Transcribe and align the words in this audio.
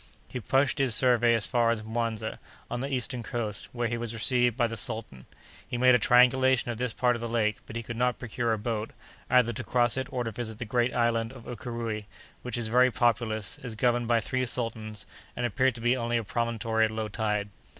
He 0.29 0.39
pushed 0.39 0.79
his 0.79 0.95
survey 0.95 1.35
as 1.35 1.45
far 1.45 1.69
as 1.69 1.83
Muanza, 1.83 2.39
on 2.71 2.79
the 2.79 2.91
eastern 2.91 3.21
coast, 3.21 3.69
where 3.71 3.87
he 3.87 3.99
was 3.99 4.15
received 4.15 4.57
by 4.57 4.65
the 4.65 4.75
sultan. 4.75 5.27
He 5.67 5.77
made 5.77 5.93
a 5.93 5.99
triangulation 5.99 6.71
of 6.71 6.79
this 6.79 6.91
part 6.91 7.15
of 7.15 7.21
the 7.21 7.29
lake, 7.29 7.57
but 7.67 7.75
he 7.75 7.83
could 7.83 7.97
not 7.97 8.17
procure 8.17 8.51
a 8.51 8.57
boat, 8.57 8.93
either 9.29 9.53
to 9.53 9.63
cross 9.63 9.97
it 9.97 10.11
or 10.11 10.23
to 10.23 10.31
visit 10.31 10.57
the 10.57 10.65
great 10.65 10.95
island 10.95 11.31
of 11.31 11.43
Ukéréoué 11.43 12.05
which 12.41 12.57
is 12.57 12.67
very 12.67 12.89
populous, 12.89 13.59
is 13.59 13.75
governed 13.75 14.07
by 14.07 14.19
three 14.19 14.47
sultans, 14.47 15.05
and 15.35 15.45
appears 15.45 15.73
to 15.73 15.81
be 15.81 15.95
only 15.95 16.17
a 16.17 16.23
promontory 16.23 16.85
at 16.85 16.89
low 16.89 17.07
tide. 17.07 17.49